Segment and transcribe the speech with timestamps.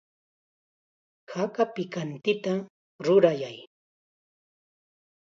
[1.33, 2.53] Haka pikantita
[3.05, 3.57] rurayay.